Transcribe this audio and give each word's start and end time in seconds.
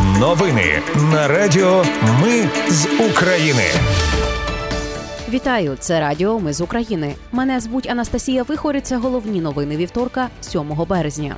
Новини 0.00 0.82
на 1.12 1.28
Радіо 1.28 1.84
Ми 2.22 2.48
з 2.68 2.86
України. 3.10 3.64
Вітаю, 5.28 5.76
це 5.80 6.00
Радіо 6.00 6.38
Ми 6.38 6.52
з 6.52 6.60
України. 6.60 7.14
Мене 7.32 7.60
звуть 7.60 7.90
Анастасія 7.90 8.42
Вихориця. 8.42 8.98
Головні 8.98 9.40
новини 9.40 9.76
вівторка, 9.76 10.28
7 10.40 10.86
березня. 10.88 11.36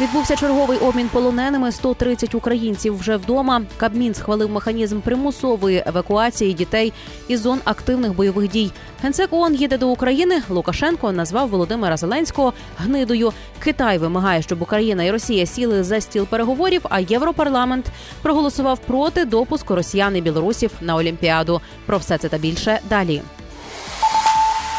Відбувся 0.00 0.36
черговий 0.36 0.78
обмін 0.78 1.08
полоненими. 1.08 1.72
130 1.72 2.34
українців 2.34 2.98
вже 2.98 3.16
вдома. 3.16 3.62
Кабмін 3.76 4.14
схвалив 4.14 4.50
механізм 4.50 5.00
примусової 5.00 5.82
евакуації 5.86 6.52
дітей 6.54 6.92
із 7.28 7.40
зон 7.40 7.60
активних 7.64 8.14
бойових 8.14 8.50
дій. 8.50 8.70
Генсек 9.02 9.32
ООН 9.32 9.54
їде 9.54 9.78
до 9.78 9.88
України. 9.88 10.42
Лукашенко 10.48 11.12
назвав 11.12 11.48
Володимира 11.48 11.96
Зеленського 11.96 12.52
гнидою. 12.78 13.32
Китай 13.58 13.98
вимагає, 13.98 14.42
щоб 14.42 14.62
Україна 14.62 15.04
і 15.04 15.10
Росія 15.10 15.46
сіли 15.46 15.84
за 15.84 16.00
стіл 16.00 16.26
переговорів. 16.26 16.82
А 16.90 17.00
Європарламент 17.00 17.86
проголосував 18.22 18.78
проти 18.78 19.24
допуску 19.24 19.74
росіян 19.74 20.16
і 20.16 20.20
білорусів 20.20 20.70
на 20.80 20.96
Олімпіаду. 20.96 21.60
Про 21.86 21.98
все 21.98 22.18
це 22.18 22.28
та 22.28 22.38
більше 22.38 22.80
далі. 22.88 23.22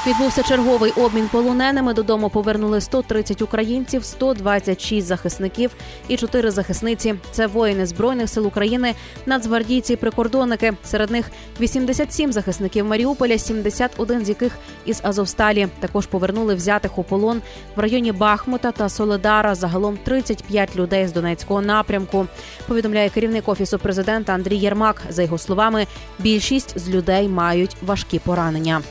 Відбувся 0.07 0.43
черговий 0.43 0.91
обмін 0.91 1.29
полоненими. 1.31 1.93
Додому 1.93 2.29
повернули 2.29 2.81
130 2.81 3.41
українців, 3.41 4.03
126 4.05 5.07
захисників 5.07 5.71
і 6.07 6.17
4 6.17 6.51
захисниці. 6.51 7.15
Це 7.31 7.47
воїни 7.47 7.85
збройних 7.85 8.29
сил 8.29 8.47
України, 8.47 8.95
нацгвардійці, 9.25 9.95
прикордонники. 9.95 10.73
Серед 10.83 11.11
них 11.11 11.31
87 11.59 12.33
захисників 12.33 12.85
Маріуполя, 12.85 13.37
71 13.37 14.25
з 14.25 14.29
яких 14.29 14.51
із 14.85 14.99
Азовсталі. 15.03 15.67
Також 15.79 16.05
повернули 16.05 16.55
взятих 16.55 16.97
у 16.97 17.03
полон 17.03 17.41
в 17.75 17.79
районі 17.79 18.11
Бахмута 18.11 18.71
та 18.71 18.89
Соледара. 18.89 19.55
Загалом 19.55 19.97
35 20.03 20.75
людей 20.75 21.07
з 21.07 21.13
Донецького 21.13 21.61
напрямку. 21.61 22.27
Повідомляє 22.67 23.09
керівник 23.09 23.49
офісу 23.49 23.79
президента 23.79 24.33
Андрій 24.33 24.57
Єрмак. 24.57 25.01
За 25.09 25.21
його 25.21 25.37
словами, 25.37 25.87
більшість 26.19 26.79
з 26.79 26.89
людей 26.89 27.27
мають 27.27 27.75
важкі 27.81 28.19
поранення. 28.19 28.81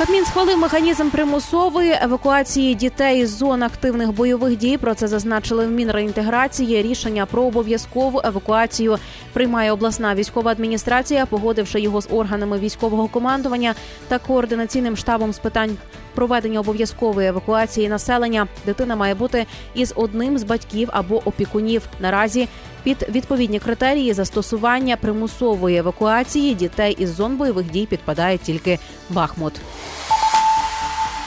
Кабмін 0.00 0.24
схвалив 0.24 0.58
механізм 0.58 1.10
примусової 1.10 1.98
евакуації 2.02 2.74
дітей 2.74 3.26
з 3.26 3.30
зон 3.30 3.62
активних 3.62 4.12
бойових 4.12 4.56
дій. 4.56 4.78
Про 4.78 4.94
це 4.94 5.08
зазначили 5.08 5.66
в 5.66 5.70
Мінреінтеграції. 5.70 6.82
Рішення 6.82 7.26
про 7.26 7.42
обов'язкову 7.42 8.20
евакуацію 8.24 8.98
приймає 9.32 9.72
обласна 9.72 10.14
військова 10.14 10.50
адміністрація, 10.50 11.26
погодивши 11.26 11.80
його 11.80 12.00
з 12.00 12.08
органами 12.10 12.58
військового 12.58 13.08
командування 13.08 13.74
та 14.08 14.18
координаційним 14.18 14.96
штабом 14.96 15.32
з 15.32 15.38
питань 15.38 15.76
проведення 16.14 16.60
обов'язкової 16.60 17.28
евакуації 17.28 17.88
населення. 17.88 18.46
Дитина 18.66 18.96
має 18.96 19.14
бути 19.14 19.46
із 19.74 19.92
одним 19.96 20.38
з 20.38 20.42
батьків 20.42 20.88
або 20.92 21.22
опікунів. 21.24 21.82
Наразі 22.00 22.48
під 22.82 23.06
відповідні 23.08 23.58
критерії 23.58 24.12
застосування 24.12 24.96
примусової 24.96 25.76
евакуації 25.76 26.54
дітей 26.54 26.96
із 26.98 27.14
зон 27.14 27.36
бойових 27.36 27.70
дій 27.70 27.86
підпадає 27.86 28.38
тільки 28.38 28.78
Бахмут. 29.10 29.52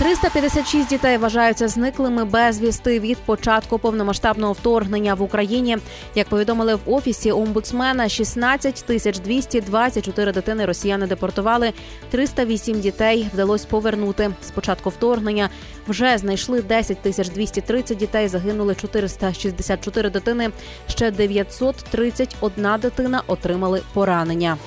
356 0.03 0.89
дітей 0.89 1.17
вважаються 1.17 1.67
зниклими 1.67 2.25
безвісти 2.25 2.99
від 2.99 3.17
початку 3.17 3.79
повномасштабного 3.79 4.53
вторгнення 4.53 5.13
в 5.13 5.21
Україні. 5.21 5.77
Як 6.15 6.29
повідомили 6.29 6.75
в 6.75 6.79
офісі 6.85 7.31
омбудсмена, 7.31 8.09
16 8.09 8.85
тисяч 8.85 9.19
224 9.19 10.31
дитини 10.31 10.65
росіяни 10.65 11.07
депортували. 11.07 11.73
308 12.11 12.79
дітей 12.79 13.29
вдалося 13.33 13.67
повернути. 13.69 14.31
З 14.43 14.51
початку 14.51 14.89
вторгнення 14.89 15.49
вже 15.87 16.17
знайшли 16.17 16.61
10 16.61 17.01
тисяч 17.01 17.29
230 17.29 17.97
дітей. 17.97 18.27
Загинули 18.27 18.75
464 18.75 20.09
дитини. 20.09 20.49
Ще 20.87 21.11
931 21.11 22.67
дитина 22.81 23.21
отримали 23.27 23.81
поранення. 23.93 24.57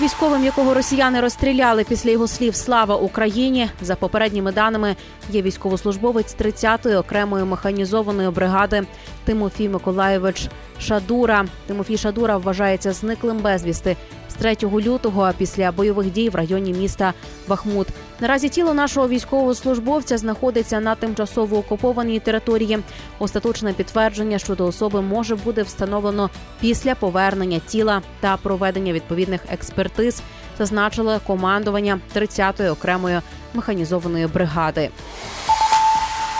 Військовим, 0.00 0.44
якого 0.44 0.74
росіяни 0.74 1.20
розстріляли 1.20 1.84
після 1.84 2.10
його 2.10 2.28
слів 2.28 2.54
Слава 2.54 2.96
Україні 2.96 3.70
за 3.82 3.96
попередніми 3.96 4.52
даними 4.52 4.96
є 5.30 5.42
військовослужбовець 5.42 6.36
30-ї 6.36 6.98
окремої 6.98 7.44
механізованої 7.44 8.30
бригади 8.30 8.82
Тимофій 9.24 9.68
Миколаєвич 9.68 10.48
Шадура. 10.80 11.46
Тимофій 11.66 11.96
Шадура 11.96 12.36
вважається 12.36 12.92
зниклим 12.92 13.38
безвісти 13.38 13.96
з 14.28 14.34
3 14.34 14.56
лютого 14.62 15.30
після 15.38 15.72
бойових 15.72 16.12
дій 16.12 16.28
в 16.28 16.34
районі 16.34 16.72
міста 16.72 17.14
Бахмут. 17.48 17.88
Наразі 18.20 18.48
тіло 18.48 18.74
нашого 18.74 19.08
військового 19.08 19.54
службовця 19.54 20.18
знаходиться 20.18 20.80
на 20.80 20.94
тимчасово 20.94 21.58
окупованій 21.58 22.20
території. 22.20 22.78
Остаточне 23.18 23.72
підтвердження 23.72 24.38
щодо 24.38 24.66
особи 24.66 25.02
може 25.02 25.36
бути 25.36 25.62
встановлено 25.62 26.30
після 26.60 26.94
повернення 26.94 27.60
тіла 27.66 28.02
та 28.20 28.36
проведення 28.36 28.92
відповідних 28.92 29.40
експертиз, 29.50 30.22
зазначило 30.58 31.20
командування 31.26 32.00
30-ї 32.16 32.72
окремої 32.72 33.20
механізованої 33.54 34.26
бригади. 34.26 34.90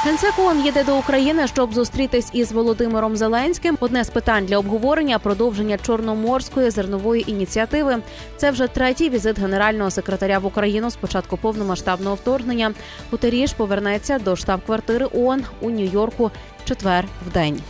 Генсек 0.04 0.38
ООН 0.38 0.64
їде 0.64 0.84
до 0.84 0.98
України, 0.98 1.46
щоб 1.46 1.74
зустрітись 1.74 2.30
із 2.32 2.52
Володимиром 2.52 3.16
Зеленським. 3.16 3.76
Одне 3.80 4.04
з 4.04 4.10
питань 4.10 4.46
для 4.46 4.58
обговорення 4.58 5.18
продовження 5.18 5.78
чорноморської 5.78 6.70
зернової 6.70 7.30
ініціативи. 7.30 7.98
Це 8.36 8.50
вже 8.50 8.66
третій 8.66 9.10
візит 9.10 9.38
генерального 9.38 9.90
секретаря 9.90 10.38
в 10.38 10.46
Україну 10.46 10.90
з 10.90 10.96
початку 10.96 11.36
повномасштабного 11.36 12.14
вторгнення. 12.14 12.72
Гутеріш 13.10 13.52
повернеться 13.52 14.18
до 14.18 14.36
штаб-квартири 14.36 15.06
ООН 15.12 15.44
у 15.60 15.70
Нью-Йорку 15.70 16.30
четвер 16.64 17.04
в 17.28 17.32
день. 17.32 17.60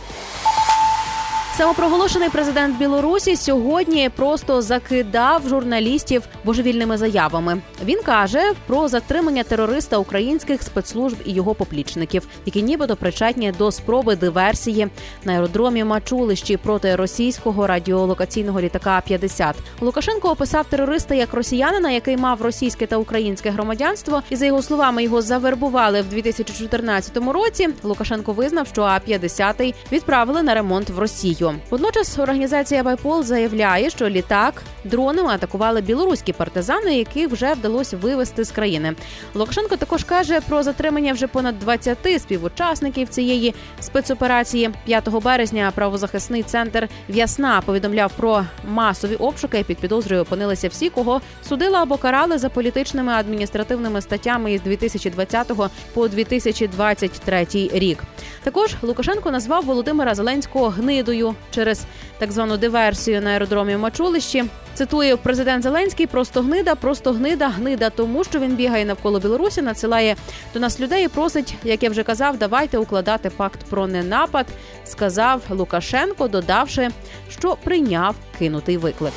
Самопроголошений 1.61 2.29
президент 2.29 2.77
Білорусі 2.77 3.35
сьогодні 3.35 4.09
просто 4.15 4.61
закидав 4.61 5.47
журналістів 5.47 6.23
божевільними 6.45 6.97
заявами. 6.97 7.61
Він 7.85 8.01
каже 8.03 8.41
про 8.67 8.87
затримання 8.87 9.43
терориста 9.43 9.97
українських 9.97 10.63
спецслужб 10.63 11.17
і 11.25 11.31
його 11.31 11.55
поплічників, 11.55 12.27
які 12.45 12.63
нібито 12.63 12.95
причетні 12.95 13.51
до 13.51 13.71
спроби 13.71 14.15
диверсії 14.15 14.87
на 15.23 15.33
аеродромі 15.33 15.83
Мачулищі 15.83 16.57
проти 16.57 16.95
російського 16.95 17.67
радіолокаційного 17.67 18.61
літака 18.61 19.01
50 19.05 19.55
Лукашенко 19.81 20.29
описав 20.29 20.65
терориста 20.65 21.15
як 21.15 21.33
росіянина, 21.33 21.91
який 21.91 22.17
мав 22.17 22.41
російське 22.41 22.87
та 22.87 22.97
українське 22.97 23.49
громадянство, 23.49 24.23
і 24.29 24.35
за 24.35 24.45
його 24.45 24.61
словами 24.61 25.03
його 25.03 25.21
завербували 25.21 26.01
в 26.01 26.09
2014 26.09 27.17
році. 27.17 27.69
Лукашенко 27.83 28.33
визнав, 28.33 28.67
що 28.67 28.81
А 28.81 28.99
50 28.99 29.75
відправили 29.91 30.43
на 30.43 30.53
ремонт 30.53 30.89
в 30.89 30.99
Росію. 30.99 31.50
Водночас 31.69 32.19
організація 32.19 32.83
Байпол 32.83 33.23
заявляє, 33.23 33.89
що 33.89 34.09
літак 34.09 34.63
дронами 34.83 35.29
атакували 35.29 35.81
білоруські 35.81 36.33
партизани, 36.33 36.97
яких 36.97 37.29
вже 37.29 37.53
вдалося 37.53 37.97
вивести 37.97 38.43
з 38.43 38.51
країни. 38.51 38.93
Лукашенко 39.33 39.75
також 39.75 40.03
каже 40.03 40.41
про 40.41 40.63
затримання 40.63 41.13
вже 41.13 41.27
понад 41.27 41.59
20 41.59 41.97
співучасників 42.21 43.09
цієї 43.09 43.53
спецоперації. 43.79 44.69
5 44.85 45.09
березня 45.09 45.71
правозахисний 45.75 46.43
центр 46.43 46.87
В'ясна 47.09 47.61
повідомляв 47.61 48.11
про 48.17 48.45
масові 48.67 49.15
обшуки. 49.15 49.63
Під 49.63 49.77
підозрою 49.77 50.21
опинилися 50.21 50.67
всі, 50.67 50.89
кого 50.89 51.21
судили 51.47 51.77
або 51.77 51.97
карали 51.97 52.37
за 52.37 52.49
політичними 52.49 53.11
адміністративними 53.11 54.01
статтями 54.01 54.53
із 54.53 54.61
2020 54.61 55.51
по 55.93 56.07
2023 56.07 57.47
рік. 57.53 58.03
Також 58.43 58.75
Лукашенко 58.81 59.31
назвав 59.31 59.65
Володимира 59.65 60.15
Зеленського 60.15 60.69
гнидою 60.69 61.30
через 61.51 61.85
так 62.17 62.31
звану 62.31 62.57
диверсію 62.57 63.21
на 63.21 63.29
аеродромі 63.29 63.77
Мачулищі. 63.77 64.43
Цитую 64.73 65.17
президент 65.17 65.63
Зеленський: 65.63 66.07
просто 66.07 66.41
гнида, 66.41 66.75
просто 66.75 67.11
гнида, 67.11 67.49
гнида, 67.49 67.89
тому 67.89 68.23
що 68.23 68.39
він 68.39 68.55
бігає 68.55 68.85
навколо 68.85 69.19
Білорусі, 69.19 69.61
надсилає 69.61 70.15
до 70.53 70.59
нас 70.59 70.79
людей 70.79 71.05
і 71.05 71.07
просить, 71.07 71.55
як 71.63 71.83
я 71.83 71.89
вже 71.89 72.03
казав, 72.03 72.37
давайте 72.37 72.77
укладати 72.77 73.29
пакт 73.29 73.59
про 73.69 73.87
ненапад. 73.87 74.45
Сказав 74.85 75.41
Лукашенко, 75.49 76.27
додавши, 76.27 76.89
що 77.29 77.57
прийняв 77.63 78.15
кинутий 78.39 78.77
виклик. 78.77 79.13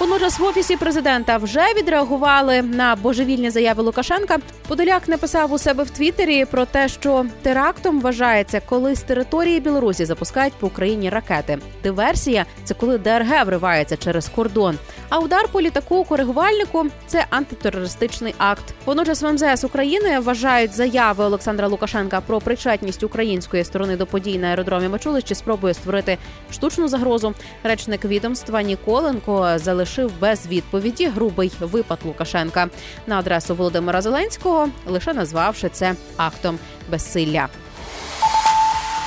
Водночас 0.00 0.38
в 0.38 0.44
офісі 0.44 0.76
президента 0.76 1.36
вже 1.36 1.74
відреагували 1.76 2.62
на 2.62 2.96
божевільні 2.96 3.50
заяви 3.50 3.82
Лукашенка. 3.82 4.38
Подоляк 4.72 5.08
написав 5.08 5.52
у 5.52 5.58
себе 5.58 5.84
в 5.84 5.90
Твіттері 5.90 6.44
про 6.44 6.66
те, 6.66 6.88
що 6.88 7.26
терактом 7.42 8.00
вважається, 8.00 8.60
коли 8.66 8.94
з 8.94 9.00
території 9.00 9.60
Білорусі 9.60 10.04
запускають 10.04 10.54
по 10.54 10.66
Україні 10.66 11.10
ракети. 11.10 11.58
Диверсія 11.82 12.46
це 12.64 12.74
коли 12.74 12.98
ДРГ 12.98 13.46
вривається 13.46 13.96
через 13.96 14.28
кордон. 14.28 14.78
А 15.08 15.18
удар 15.18 15.48
по 15.52 15.60
літаку 15.60 16.04
коригувальнику 16.04 16.86
це 17.06 17.26
антитерористичний 17.30 18.34
акт. 18.38 18.64
Водночас 18.84 19.22
в 19.22 19.32
МЗС 19.32 19.64
України 19.64 20.20
вважають 20.20 20.74
заяви 20.74 21.24
Олександра 21.24 21.68
Лукашенка 21.68 22.20
про 22.20 22.40
причетність 22.40 23.02
української 23.02 23.64
сторони 23.64 23.96
до 23.96 24.06
подій 24.06 24.38
на 24.38 24.46
аеродромі 24.46 24.88
Мачулищі 24.88 25.34
спробує 25.34 25.74
створити 25.74 26.18
штучну 26.52 26.88
загрозу. 26.88 27.34
Речник 27.62 28.04
відомства 28.04 28.62
Ніколенко 28.62 29.52
залишив 29.56 30.12
без 30.20 30.46
відповіді 30.46 31.06
грубий 31.06 31.52
випад 31.60 31.98
Лукашенка 32.04 32.68
на 33.06 33.18
адресу 33.18 33.54
Володимира 33.54 34.02
Зеленського, 34.02 34.61
лише 34.86 35.14
назвавши 35.14 35.68
це 35.68 35.94
актом 36.16 36.58
безсилля. 36.90 37.48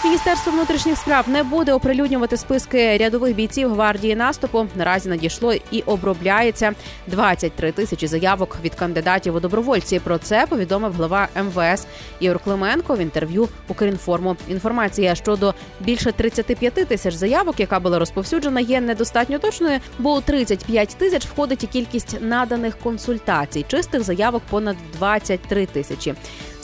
Міністерство 0.06 0.52
внутрішніх 0.52 0.98
справ 0.98 1.30
не 1.30 1.44
буде 1.44 1.74
оприлюднювати 1.74 2.38
списки 2.38 2.98
рядових 2.98 3.36
бійців 3.36 3.74
гвардії 3.74 4.16
наступу. 4.16 4.68
Наразі 4.75 5.10
надійшло 5.10 5.54
і 5.72 5.81
обробляється 5.81 6.74
23 7.07 7.72
тисячі 7.72 8.07
заявок 8.07 8.57
від 8.63 8.75
кандидатів 8.75 9.36
у 9.36 9.40
добровольці. 9.40 10.00
Про 10.00 10.18
це 10.18 10.46
повідомив 10.50 10.94
глава 10.94 11.28
МВС 11.44 11.88
Ігор 12.19 12.40
Клименко 12.40 12.96
в 12.96 13.00
інтерв'ю 13.00 13.50
Укрінформу. 13.68 14.36
Інформація 14.48 15.16
щодо 15.16 15.54
більше 15.80 16.12
35 16.12 16.74
тисяч 16.74 17.13
заявок, 17.13 17.60
яка 17.60 17.80
була 17.80 18.00
розповсюджена, 18.00 18.60
є 18.60 18.81
недостатньо 18.81 19.40
точною, 19.40 19.80
бо 20.00 20.16
у 20.16 20.22
35 20.22 20.90
тисяч 20.90 21.25
входить 21.25 21.63
і 21.63 21.68
кількість 21.68 22.22
наданих 22.22 22.78
консультацій. 22.78 23.66
Чистих 23.68 24.04
заявок 24.04 24.44
понад 24.50 24.75
23 24.98 25.66
тисячі. 25.66 26.13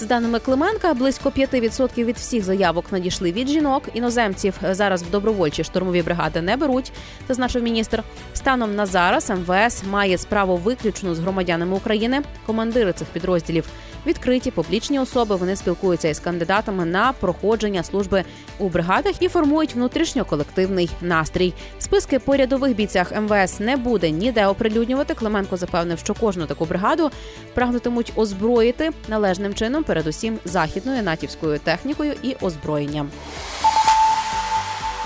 За 0.02 0.08
даними 0.08 0.40
Клименка, 0.40 0.94
близько 0.94 1.30
5% 1.30 2.06
від 2.06 2.18
всіх 2.18 2.44
заявок 2.44 2.86
надійшли 2.92 3.32
від 3.32 3.48
жінок. 3.48 3.84
Іноземців 3.94 4.54
зараз 4.72 5.04
в 5.04 5.10
добровольчі 5.10 5.64
штурмові 5.64 6.02
бригади 6.02 6.42
не 6.42 6.58
беруть, 6.58 6.92
зазначив 7.28 7.64
міністр. 7.64 8.04
Станом 8.34 8.76
на 8.76 8.86
зараз 8.86 9.30
МВС 9.30 9.86
має 9.90 10.18
справу 10.18 10.58
виключно 10.58 11.16
з 11.16 11.20
громадянами 11.20 11.76
України. 11.76 12.22
Командири 12.46 12.94
цих 12.94 13.08
підрозділів 13.08 13.66
відкриті 14.06 14.52
публічні 14.56 15.00
особи. 15.00 15.36
Вони 15.36 15.56
спілкуються 15.56 16.08
із 16.08 16.20
кандидатами 16.20 16.86
на 16.86 17.14
проходження 17.14 17.84
служби 17.84 18.24
у 18.60 18.70
бригадах 18.70 19.22
і 19.22 19.28
формують 19.28 19.76
внутрішньоколективний 19.76 20.90
настрій. 21.02 21.54
Списки 21.80 22.20
по 22.20 22.36
рядових 22.36 22.76
бійцях 22.76 23.22
МВС 23.22 23.64
не 23.64 23.78
буде 23.78 24.12
ніде 24.12 24.48
оприлюднювати. 24.48 25.14
Клименко 25.14 25.58
запевнив, 25.58 26.00
що 26.00 26.14
кожну 26.14 26.46
таку 26.46 26.66
бригаду 26.66 27.12
прагнутимуть 27.54 28.14
озброїти 28.16 28.92
належним 29.08 29.54
чином, 29.54 29.84
передусім 29.84 30.40
західною 30.46 31.04
натівською 31.04 31.60
технікою 31.60 32.14
і 32.24 32.36
озброєнням. 32.42 33.10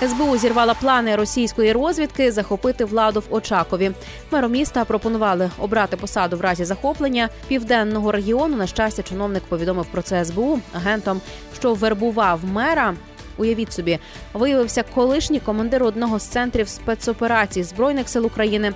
СБУ 0.02 0.36
зірвала 0.36 0.74
плани 0.74 1.16
російської 1.16 1.72
розвідки 1.72 2.32
захопити 2.32 2.84
владу 2.84 3.20
в 3.20 3.34
Очакові. 3.34 3.92
Меру 4.30 4.48
міста 4.48 4.84
пропонували 4.84 5.50
обрати 5.58 5.96
посаду 5.96 6.36
в 6.36 6.40
разі 6.40 6.64
захоплення 6.64 7.28
південного 7.48 8.12
регіону. 8.12 8.56
На 8.56 8.66
щастя, 8.66 9.02
чиновник 9.02 9.42
повідомив 9.42 9.86
про 9.86 10.02
це 10.02 10.24
СБУ 10.24 10.60
агентом, 10.72 11.20
що 11.58 11.74
вербував 11.74 12.40
мера. 12.44 12.94
Уявіть 13.38 13.72
собі, 13.72 13.98
виявився 14.34 14.84
колишній 14.94 15.40
командир 15.40 15.84
одного 15.84 16.18
з 16.18 16.22
центрів 16.22 16.68
спецоперацій 16.68 17.62
збройних 17.62 18.08
сил 18.08 18.26
України. 18.26 18.72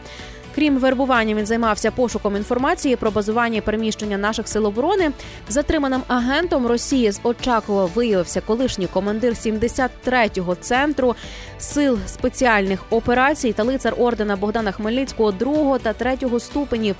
Крім 0.55 0.79
вербування, 0.79 1.35
він 1.35 1.47
займався 1.47 1.91
пошуком 1.91 2.37
інформації 2.37 2.97
про 2.97 3.11
базування 3.11 3.58
і 3.58 3.61
переміщення 3.61 4.19
наших 4.19 4.49
сил 4.49 4.67
оборони. 4.67 5.11
Затриманим 5.49 6.02
агентом 6.08 6.67
Росії 6.67 7.12
з 7.12 7.20
Очакова 7.23 7.85
виявився 7.94 8.41
колишній 8.41 8.87
командир 8.87 9.32
73-го 9.32 10.55
центру 10.55 11.14
сил 11.58 11.99
спеціальних 12.06 12.85
операцій 12.91 13.52
та 13.52 13.62
лицар 13.62 13.94
ордена 13.99 14.37
Богдана 14.37 14.73
Хмельницького 14.73 15.32
другого 15.32 15.79
та 15.79 15.93
третього 15.93 16.41
ступенів. 16.41 16.97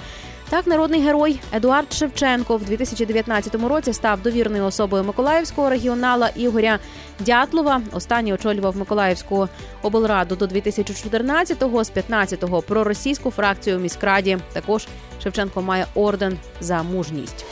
Так, 0.50 0.67
народний 0.67 1.00
герой 1.00 1.41
Едуард 1.52 1.93
Шевченко 1.93 2.56
в 2.56 2.64
2019 2.64 3.55
році 3.55 3.93
став 3.93 4.23
довірною 4.23 4.64
особою 4.64 5.05
Миколаївського 5.05 5.70
регіонала 5.70 6.29
Ігоря 6.37 6.79
Дятлова. 7.20 7.82
Останній 7.93 8.35
очолював 8.35 8.76
Миколаївську 8.76 9.49
облраду 9.82 10.37
до 10.37 10.47
2014-го, 10.47 11.85
з 11.85 11.93
15-го 11.93 12.62
проросійську 12.62 13.31
фракцію 13.31 13.79
в 13.79 13.81
міськраді. 13.81 14.38
Також 14.52 14.87
Шевченко 15.23 15.62
має 15.62 15.87
орден 15.94 16.38
за 16.61 16.82
мужність. 16.82 17.44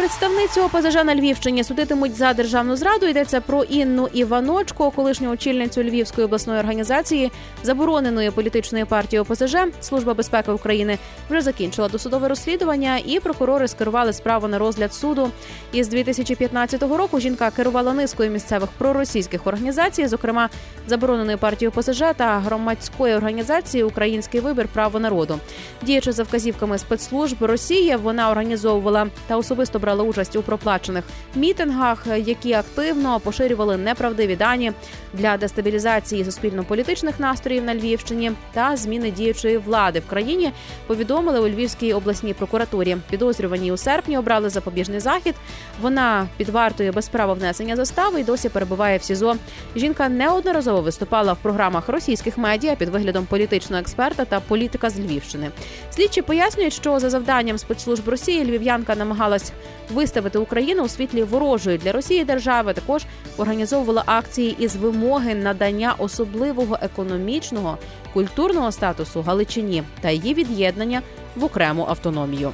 Представницю 0.00 0.62
ОПЗЖ 0.62 0.94
на 0.94 1.14
Львівщині 1.14 1.64
судитимуть 1.64 2.16
за 2.16 2.32
державну 2.32 2.76
зраду. 2.76 3.06
Йдеться 3.06 3.40
про 3.40 3.62
Інну 3.64 4.08
Іваночко, 4.12 4.90
колишню 4.90 5.30
очільницю 5.30 5.82
Львівської 5.82 6.24
обласної 6.24 6.60
організації 6.60 7.32
забороненої 7.62 8.30
політичної 8.30 8.84
партії 8.84 9.20
ОПЗЖ. 9.20 9.56
Служба 9.80 10.14
безпеки 10.14 10.52
України 10.52 10.98
вже 11.30 11.40
закінчила 11.40 11.88
досудове 11.88 12.28
розслідування, 12.28 12.98
і 13.06 13.20
прокурори 13.20 13.68
скерували 13.68 14.12
справу 14.12 14.48
на 14.48 14.58
розгляд 14.58 14.94
суду. 14.94 15.30
Із 15.72 15.88
2015 15.88 16.82
року 16.82 17.20
жінка 17.20 17.50
керувала 17.50 17.92
низкою 17.92 18.30
місцевих 18.30 18.70
проросійських 18.78 19.46
організацій, 19.46 20.06
зокрема 20.06 20.48
забороненої 20.86 21.36
партії 21.36 21.68
ОПЗЖ 21.68 22.02
та 22.16 22.38
громадської 22.38 23.14
організації 23.14 23.84
Український 23.84 24.40
вибір 24.40 24.68
право 24.72 25.00
народу. 25.00 25.38
Діючи 25.82 26.12
за 26.12 26.22
вказівками 26.22 26.78
спецслужб 26.78 27.36
Росії, 27.44 27.96
вона 27.96 28.30
організовувала 28.30 29.06
та 29.26 29.36
особисто 29.36 29.78
брала 29.78 29.89
брали 29.90 30.08
участь 30.08 30.36
у 30.36 30.42
проплачених 30.42 31.04
мітингах, 31.34 32.06
які 32.16 32.52
активно 32.52 33.20
поширювали 33.20 33.76
неправдиві 33.76 34.36
дані 34.36 34.72
для 35.14 35.36
дестабілізації 35.36 36.24
суспільно-політичних 36.24 37.20
настроїв 37.20 37.64
на 37.64 37.74
Львівщині 37.74 38.32
та 38.52 38.76
зміни 38.76 39.10
діючої 39.10 39.58
влади 39.58 40.00
в 40.00 40.06
країні. 40.06 40.52
Повідомили 40.86 41.40
у 41.40 41.48
Львівській 41.48 41.92
обласній 41.92 42.34
прокуратурі. 42.34 42.96
Підозрювані 43.10 43.72
у 43.72 43.76
серпні 43.76 44.18
обрали 44.18 44.50
запобіжний 44.50 45.00
захід. 45.00 45.34
Вона 45.80 46.28
під 46.36 46.48
вартою 46.48 46.92
без 46.92 47.08
права 47.08 47.34
внесення 47.34 47.76
застави 47.76 48.20
і 48.20 48.24
досі 48.24 48.48
перебуває 48.48 48.98
в 48.98 49.02
СІЗО. 49.02 49.36
Жінка 49.76 50.08
неодноразово 50.08 50.80
виступала 50.80 51.32
в 51.32 51.38
програмах 51.42 51.88
російських 51.88 52.38
медіа 52.38 52.74
під 52.74 52.88
виглядом 52.88 53.26
політичного 53.26 53.80
експерта 53.80 54.24
та 54.24 54.40
політика 54.40 54.90
з 54.90 54.98
Львівщини. 54.98 55.50
Слідчі 55.90 56.22
пояснюють, 56.22 56.72
що 56.72 57.00
за 57.00 57.10
завданням 57.10 57.58
спецслужб 57.58 58.08
Росії 58.08 58.44
львів'янка 58.44 58.96
намагалась 58.96 59.52
виставити 59.90 60.38
Україну 60.38 60.82
у 60.82 60.88
світлі 60.88 61.22
ворожої 61.22 61.78
для 61.78 61.92
Росії 61.92 62.24
держави. 62.24 62.72
Також 62.72 63.04
організовувала 63.36 64.02
акції 64.06 64.56
із 64.58 64.76
вимоги 64.76 65.34
надання 65.34 65.94
особливого 65.98 66.78
економічного 66.82 67.78
культурного 68.12 68.72
статусу 68.72 69.22
Галичині 69.22 69.82
та 70.00 70.10
її 70.10 70.34
від'єднання 70.34 71.02
в 71.36 71.44
окрему 71.44 71.86
автономію. 71.88 72.52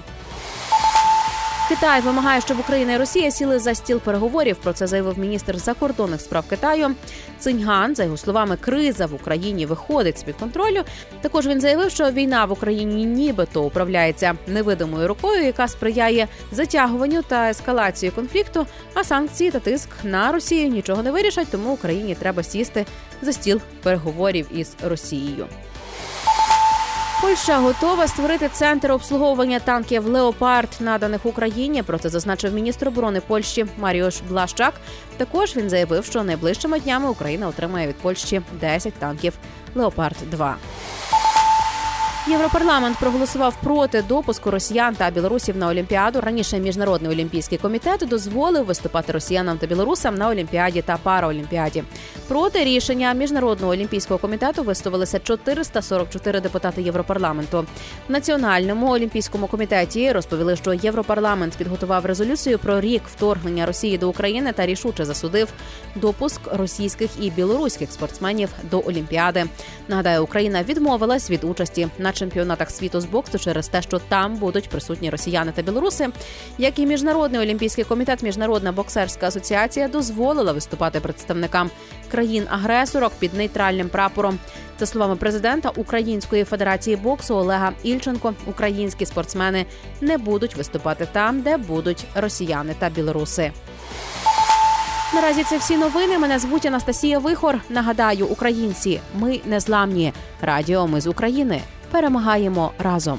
Китай 1.68 2.00
вимагає, 2.00 2.40
щоб 2.40 2.60
Україна 2.60 2.92
і 2.92 2.96
Росія 2.96 3.30
сіли 3.30 3.58
за 3.58 3.74
стіл 3.74 4.00
переговорів. 4.00 4.56
Про 4.56 4.72
це 4.72 4.86
заявив 4.86 5.18
міністр 5.18 5.58
закордонних 5.58 6.20
справ 6.20 6.44
Китаю. 6.48 6.90
Циньган, 7.38 7.94
за 7.94 8.04
його 8.04 8.16
словами, 8.16 8.56
криза 8.56 9.06
в 9.06 9.14
Україні 9.14 9.66
виходить 9.66 10.18
з 10.18 10.22
під 10.22 10.36
контролю. 10.36 10.82
Також 11.20 11.46
він 11.46 11.60
заявив, 11.60 11.90
що 11.90 12.10
війна 12.10 12.44
в 12.44 12.52
Україні 12.52 13.04
нібито 13.04 13.62
управляється 13.62 14.34
невидимою 14.46 15.08
рукою, 15.08 15.44
яка 15.44 15.68
сприяє 15.68 16.28
затягуванню 16.52 17.22
та 17.22 17.50
ескалації 17.50 18.10
конфлікту. 18.10 18.66
А 18.94 19.04
санкції 19.04 19.50
та 19.50 19.58
тиск 19.58 19.88
на 20.04 20.32
Росію 20.32 20.68
нічого 20.68 21.02
не 21.02 21.10
вирішать, 21.10 21.48
тому 21.50 21.72
Україні 21.72 22.14
треба 22.14 22.42
сісти 22.42 22.86
за 23.22 23.32
стіл 23.32 23.60
переговорів 23.82 24.46
із 24.54 24.74
Росією. 24.82 25.46
Польща 27.26 27.58
готова 27.58 28.08
створити 28.08 28.48
центр 28.48 28.92
обслуговування 28.92 29.58
танків 29.58 30.06
Леопард, 30.06 30.68
наданих 30.80 31.26
Україні. 31.26 31.82
Про 31.82 31.98
це 31.98 32.08
зазначив 32.08 32.54
міністр 32.54 32.88
оборони 32.88 33.20
Польщі 33.20 33.66
Маріош 33.78 34.20
Блащак. 34.28 34.74
Також 35.16 35.56
він 35.56 35.70
заявив, 35.70 36.04
що 36.04 36.22
найближчими 36.22 36.80
днями 36.80 37.08
Україна 37.08 37.48
отримає 37.48 37.88
від 37.88 37.96
Польщі 37.96 38.42
10 38.60 38.94
танків 38.94 39.32
Леопард 39.74 40.16
2 40.30 40.56
Європарламент 42.28 42.98
проголосував 42.98 43.56
проти 43.62 44.02
допуску 44.02 44.50
росіян 44.50 44.94
та 44.94 45.10
білорусів 45.10 45.56
на 45.56 45.68
олімпіаду. 45.68 46.20
Раніше 46.20 46.58
міжнародний 46.58 47.10
олімпійський 47.10 47.58
комітет 47.58 48.04
дозволив 48.08 48.64
виступати 48.64 49.12
росіянам 49.12 49.58
та 49.58 49.66
білорусам 49.66 50.14
на 50.14 50.28
олімпіаді 50.28 50.82
та 50.82 50.96
параолімпіаді. 50.96 51.84
Проти 52.28 52.64
рішення 52.64 53.12
міжнародного 53.12 53.72
олімпійського 53.72 54.18
комітету 54.18 54.62
виставилися 54.62 55.18
444 55.18 56.40
депутати 56.40 56.82
Європарламенту. 56.82 57.66
В 58.08 58.12
національному 58.12 58.90
олімпійському 58.90 59.46
комітеті 59.46 60.12
розповіли, 60.12 60.56
що 60.56 60.74
європарламент 60.74 61.56
підготував 61.56 62.06
резолюцію 62.06 62.58
про 62.58 62.80
рік 62.80 63.02
вторгнення 63.16 63.66
Росії 63.66 63.98
до 63.98 64.08
України 64.08 64.52
та 64.52 64.66
рішуче 64.66 65.04
засудив 65.04 65.48
допуск 65.94 66.40
російських 66.52 67.10
і 67.20 67.30
білоруських 67.30 67.92
спортсменів 67.92 68.48
до 68.70 68.82
Олімпіади. 68.86 69.44
Нагадаю, 69.88 70.24
Україна 70.24 70.62
відмовилась 70.62 71.30
від 71.30 71.44
участі 71.44 71.88
на 71.98 72.12
чемпіонатах 72.16 72.70
світу 72.70 73.00
з 73.00 73.04
боксу 73.04 73.38
через 73.38 73.68
те, 73.68 73.82
що 73.82 73.98
там 73.98 74.36
будуть 74.36 74.68
присутні 74.68 75.10
росіяни 75.10 75.52
та 75.52 75.62
білоруси. 75.62 76.08
Як 76.58 76.78
і 76.78 76.86
міжнародний 76.86 77.40
олімпійський 77.40 77.84
комітет, 77.84 78.22
міжнародна 78.22 78.72
боксерська 78.72 79.26
асоціація 79.26 79.88
дозволила 79.88 80.52
виступати 80.52 81.00
представникам 81.00 81.70
країн-агресорок 82.10 83.12
під 83.18 83.34
нейтральним 83.34 83.88
прапором. 83.88 84.38
За 84.80 84.86
словами 84.86 85.16
президента 85.16 85.70
Української 85.76 86.44
федерації 86.44 86.96
боксу 86.96 87.34
Олега 87.34 87.72
Ільченко, 87.82 88.34
українські 88.46 89.06
спортсмени 89.06 89.66
не 90.00 90.18
будуть 90.18 90.56
виступати 90.56 91.08
там, 91.12 91.40
де 91.40 91.56
будуть 91.56 92.04
росіяни 92.14 92.74
та 92.78 92.88
білоруси. 92.88 93.52
Наразі 95.14 95.44
це 95.44 95.58
всі 95.58 95.76
новини. 95.76 96.18
Мене 96.18 96.38
звуть 96.38 96.66
Анастасія 96.66 97.18
Вихор. 97.18 97.60
Нагадаю, 97.70 98.26
українці, 98.26 99.00
ми 99.14 99.40
незламні. 99.44 100.12
Радіо 100.40 100.86
ми 100.86 101.00
з 101.00 101.06
України 101.06 101.60
перемагаємо 101.96 102.72
разом. 102.78 103.18